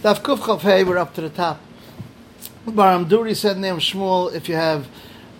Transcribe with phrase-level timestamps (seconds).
[0.00, 1.58] Daf Kuf Chaf Hey, we're up to the top.
[2.64, 4.86] Baram Duri said name Shmuel, if you have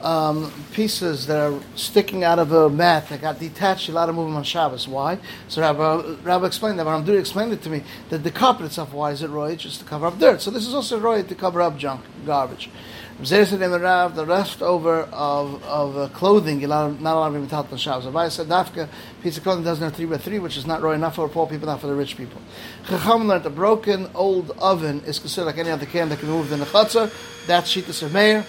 [0.02, 4.12] um, pieces that are sticking out of a mat that got detached, you're allowed to
[4.12, 4.86] move them on Shabbos.
[4.86, 5.18] Why?
[5.48, 6.86] So Rabbi, Rabbi explained that.
[6.86, 9.56] Baram Duri explained it to me that the carpet itself, why is it roy?
[9.56, 10.40] Just to cover up dirt.
[10.40, 12.70] So this is also roy to cover up junk, garbage.
[13.20, 18.06] The leftover of, of uh, clothing, not, not allowed to be metal on Shabbos.
[18.06, 18.88] Rabbi said, Dafka,
[19.22, 21.48] piece of clothing doesn't have three by three, which is not roy enough for poor
[21.48, 22.40] people, not for the rich people.
[22.86, 26.48] Chacham learned a broken old oven is considered like any other can that can move
[26.48, 27.10] the chutzah.
[27.48, 28.46] That's Shita of Meir.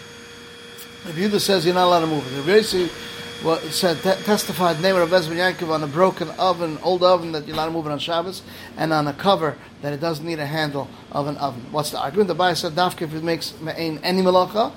[1.05, 2.48] If Yudah says you're not allowed to move it.
[2.48, 7.31] If what said te- testified name of Bezman Yankov on a broken oven, old oven
[7.31, 8.41] that you're not moving on Shabbos,
[8.75, 11.66] and on a cover that it doesn't need a handle of an oven.
[11.72, 12.27] What's the argument?
[12.27, 14.73] The Bible said dafka if it makes me'ain any malacha,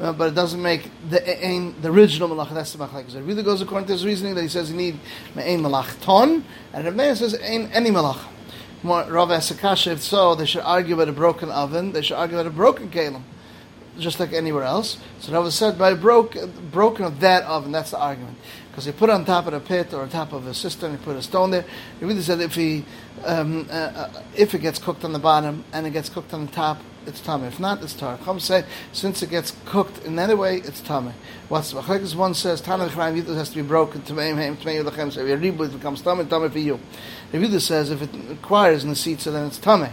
[0.00, 2.54] uh, but it doesn't make the ain, the original malacha.
[2.54, 3.14] That's the machlekes.
[3.14, 4.98] It really goes according to his reasoning that he says you need
[5.34, 8.24] me'ain malach ton, and Rav says ain any malacha.
[8.82, 11.92] Rav Asakasha, if so, they should argue about a broken oven.
[11.92, 13.22] They should argue about a broken kalim
[13.98, 14.98] just like anywhere else.
[15.20, 16.36] So was said by broke,
[16.70, 17.72] broken of that oven.
[17.72, 18.38] That's the argument.
[18.70, 21.02] Because he put on top of a pit or on top of a cistern, he
[21.02, 21.64] put a stone there.
[21.98, 22.84] He really said if he,
[23.24, 26.46] um, uh, uh, if it gets cooked on the bottom and it gets cooked on
[26.46, 27.46] the top, it's tummy.
[27.46, 28.18] If not, it's tar.
[28.18, 31.12] Come say since it gets cooked in any way, it's tummy.
[31.48, 31.80] What's the
[32.16, 35.10] one says Tana Chayim has to be broken to meim haim to meim.
[35.12, 36.80] So if it becomes tummy, tummy for you.
[37.32, 39.90] If says if it requires in the seat, so then it's tummy.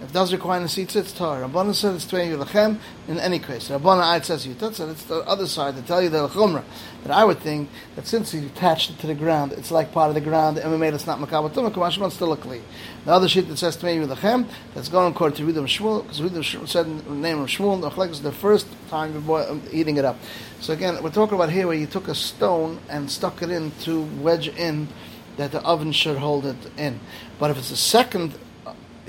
[0.00, 1.42] If it does require nesitza, it's tar.
[1.42, 3.68] Rabbanan said it's tvei yulachem in any case.
[3.68, 6.64] Rabbanan Ayat says yutat, and it's the other side to tell you the chumrah.
[7.02, 10.08] That I would think that since he attached it to the ground, it's like part
[10.08, 12.62] of the ground, and we made it's not makabatum, kamashman still a kli.
[13.04, 16.66] The other sheet that says tvei yulachem, that's going according to Ridam Shmuel, because Ridam
[16.66, 20.06] said in the name of Shmuel, the is the first time before um, eating it
[20.06, 20.16] up.
[20.60, 23.72] So again, we're talking about here where you took a stone and stuck it in
[23.82, 24.88] to wedge in
[25.36, 27.00] that the oven should hold it in.
[27.38, 28.34] But if it's a second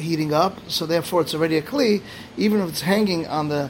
[0.02, 2.02] heating up, so therefore it's already a kli.
[2.38, 3.70] Even if it's hanging on the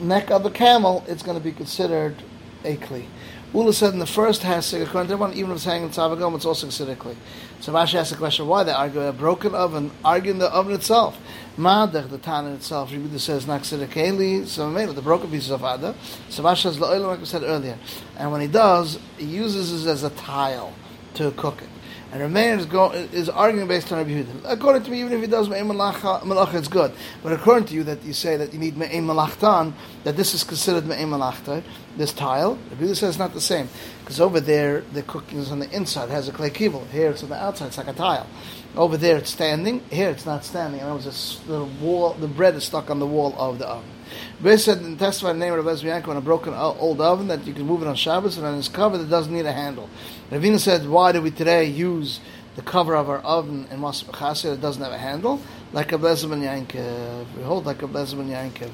[0.00, 2.16] neck of the camel, it's going to be considered
[2.64, 3.06] a kli.
[3.52, 6.12] Ula said in the first hasig, according to everyone, even if it's hanging on top
[6.12, 7.16] of it's also considered a kli.
[7.60, 11.18] So Rashi asked the question, why they argue a broken oven, arguing the oven itself.
[11.58, 15.64] Madach, the tan in itself, Rebbe says, not considered keli, so the broken pieces of
[15.64, 15.96] Ada.
[16.28, 17.76] So Rashi says, like we said earlier.
[18.16, 20.72] And when he does, he uses it as a tile
[21.14, 21.68] to cook it.
[22.12, 24.40] And Rameir is, is arguing based on Rabbi Yehuda.
[24.44, 26.92] According to me, even if he does Me'im Malacha, it's good.
[27.22, 29.72] But according to you, that you say that you need Me'im Malachtan,
[30.02, 31.62] that this is considered Me'im Malachta,
[31.96, 33.68] this tile, Rabbi Yehuda says it's not the same.
[34.00, 36.84] Because over there, the cooking is on the inside, it has a clay kibble.
[36.86, 38.26] Here it's on the outside, it's like a tile.
[38.76, 40.80] Over there it's standing, here it's not standing.
[40.80, 43.90] And it was the wall, the bread is stuck on the wall of the oven.
[44.40, 47.46] Ray said in testified the name of Rabbi Yanko on a broken old oven that
[47.46, 49.88] you can move it on Shabbos and on its cover that doesn't need a handle.
[50.30, 52.20] Ravina said, why do we today use
[52.56, 55.40] the cover of our oven in Mas that doesn't have a handle?
[55.72, 57.26] Like a Blezeman Yankev.
[57.36, 58.70] We hold like a Blezeman Yankev.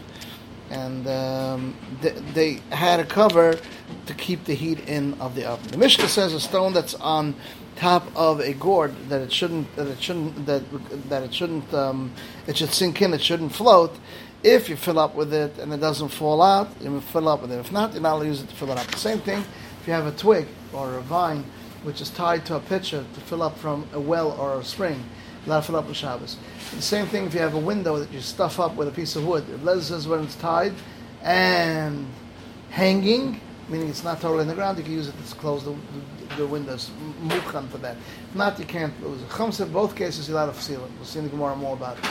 [0.71, 3.59] And um, they, they, had a cover
[4.07, 5.69] to keep the heat in of the oven.
[5.71, 7.37] The Mishnah says a stone that's on
[7.77, 10.63] top of a gourd that it shouldn't that it shouldn't that
[11.09, 12.13] that it shouldn't um,
[12.47, 13.95] it should sink in it shouldn't float
[14.47, 17.51] if you fill up with it and it doesn't fall out, you fill up with
[17.51, 17.59] it.
[17.59, 18.87] If not, you're not use it to fill it up.
[18.87, 19.45] The same thing
[19.81, 21.45] if you have a twig or a vine
[21.83, 25.05] which is tied to a pitcher to fill up from a well or a spring,
[25.47, 26.37] to fill up with Shabbos.
[26.75, 29.17] The same thing if you have a window that you stuff up with a piece
[29.17, 29.45] of wood.
[29.63, 30.73] Lezer says when it's tied
[31.23, 32.07] and
[32.71, 35.75] hanging, meaning it's not totally in the ground, you can use it to close the,
[36.29, 36.91] the, the windows.
[37.23, 37.97] Mukhan for that.
[38.31, 39.31] If not, you can't lose it.
[39.37, 40.91] Chum said both cases you're allowed to seal it.
[40.97, 42.05] We'll see in the Gemara more about it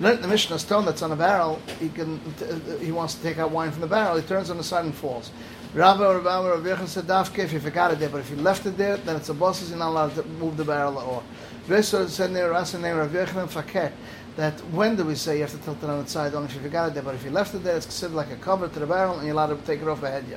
[0.00, 3.22] learned the Mishnah stone that's on a barrel, he can uh, uh, he wants to
[3.22, 5.30] take out wine from the barrel, he turns on the side and falls.
[5.74, 8.36] Rabbi or Rabbi or Rabbi said dafke if you forgot it there, but if you
[8.36, 11.06] left it there, then it's a boss, you're not allowed to move the barrel at
[11.06, 11.24] all.
[11.66, 13.92] Vesor said Rasa name Rabbi Yechon faket
[14.36, 16.54] that when do we say you have to tilt it on its side only if
[16.54, 18.68] you forgot it there, but if you left it there, it's considered like a cover
[18.68, 20.26] to the barrel and you're allowed to take it off ahead.
[20.30, 20.36] Yeah.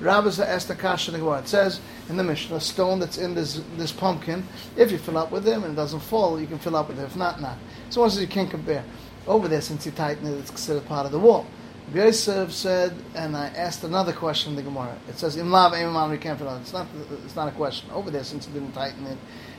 [0.00, 1.14] Rabbi asked the kasha.
[1.14, 1.80] It says
[2.10, 4.46] in the Mishnah, stone that's in this this pumpkin,
[4.76, 7.00] if you fill up with him and it doesn't fall, you can fill up with
[7.00, 7.04] it.
[7.04, 7.56] If not, not.
[7.88, 8.84] So says you can't compare.
[9.26, 11.46] Over there, since you tighten it, it's considered part of the wall.
[11.94, 14.96] Yosef said, and I asked another question in the Gemara.
[15.08, 15.72] It says, "In lav
[16.10, 16.86] we can't fill it." It's not.
[17.24, 17.90] It's not a question.
[17.92, 19.18] Over there, since you didn't tighten it,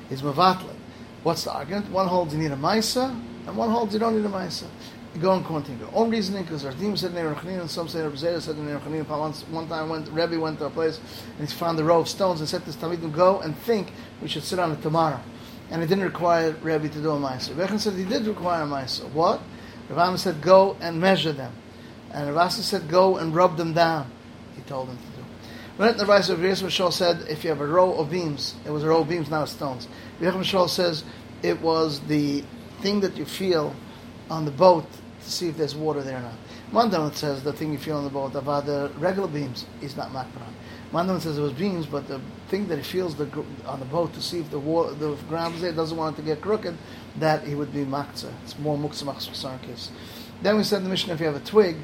[0.10, 0.76] is mavatlet.
[1.24, 1.92] What's the argument?
[1.92, 3.16] One holds you need a ma'isa,
[3.48, 4.66] and one holds you don't need a ma'isa
[5.20, 5.80] go and continue.
[5.80, 7.30] Your Own reasoning, because Ardim said Neir
[7.60, 8.80] and some say Rabbi said Neir
[9.10, 11.00] Once one time went Rebbe went to a place
[11.38, 13.92] and he found a row of stones and said to his Talmidim, "Go and think
[14.22, 15.20] we should sit on it tomorrow."
[15.72, 17.58] And it didn't require Rebbe to do a ma'aser.
[17.58, 19.10] Rebbe said he did require a ma'aser.
[19.12, 19.42] What?
[19.90, 21.54] Rebbe said, "Go and measure them,"
[22.12, 24.12] and Rebbe said, "Go and rub them down."
[24.56, 25.26] He told him to do.
[25.78, 28.84] When the Rebbe of Yisrael said, "If you have a row of beams, it was
[28.84, 29.88] a row of beams, not stones."
[30.20, 31.04] Rebbe says
[31.42, 32.44] it was the
[32.82, 33.74] thing that you feel
[34.30, 34.86] on the boat
[35.24, 36.34] to see if there's water there or not.
[36.72, 40.12] Mandaman says the thing you feel on the boat about the regular beams is not
[40.12, 40.54] makbaran.
[40.92, 43.30] Mandaman says it was beams, but the thing that he feels the,
[43.66, 46.22] on the boat to see if the water, the ground is there, doesn't want it
[46.22, 46.76] to get crooked,
[47.18, 48.32] that he would be makza.
[48.44, 49.92] It's more muksa machzor case.
[50.42, 51.78] Then we said the Mishnah if you have a twig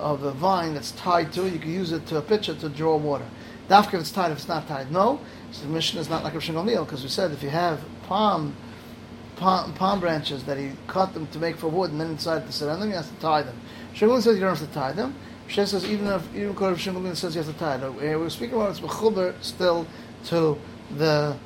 [0.00, 2.68] of a vine that's tied to it, you can use it to a pitcher to
[2.68, 3.26] draw water.
[3.68, 5.20] Dafka if it's tied, if it's not tied, no.
[5.52, 8.56] So the Mishnah is not like a Shingal because we said if you have palm,
[9.36, 12.52] palm, palm branches that he cut them to make for wood and then inside to
[12.52, 13.58] sit on them, he has to tie them.
[13.94, 15.14] Shingal says you don't have to tie them.
[15.48, 17.94] She says even if even to Shingal says you have to tie them.
[17.96, 19.86] Uh, we're speaking about it's mechuber still
[20.26, 20.58] to
[20.96, 21.36] the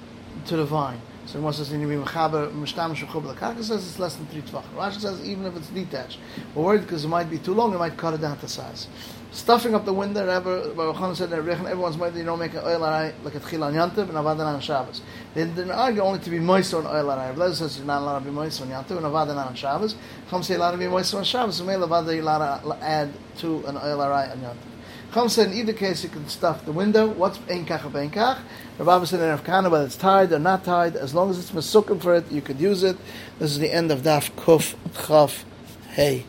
[0.46, 1.00] to the vine.
[1.26, 4.64] So Moshe says, "You mechaber mishtamish mechuber." The says it's less than three tvach.
[4.76, 6.18] Rashi says even if it's detached,
[6.54, 7.74] we're worried because it might be too long.
[7.74, 8.88] It might cut it down to size
[9.34, 10.26] stuffing up the window.
[10.26, 13.74] Rabbi Baruch said everyone's mind you don't make an ohel arai like a tchil on
[13.74, 15.02] Yantiv and avadan on Shabbos.
[15.34, 17.36] They didn't argue only to be moist on ohel arai.
[17.36, 19.96] Rabbi says you're not allowed to be moist on Yantiv and avadan on Shabbos.
[20.30, 21.56] Chum say allowed to be moist on Shabbos.
[21.56, 24.73] So may avada you're allowed to add to an ohel arai on Yantiv.
[25.14, 27.06] Chum said in either case you can stuff the window.
[27.06, 28.40] What's ein kach of ein kach?
[28.80, 32.02] Rabbi said in Afkana whether it's tied or not tied, as long as it's masukim
[32.02, 32.96] for it, you could use it.
[33.38, 34.74] This is the end of Daf Kuf
[35.06, 35.44] Chaf
[35.90, 36.24] Hey.